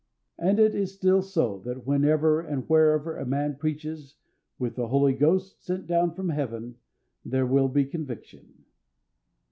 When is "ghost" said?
5.13-5.63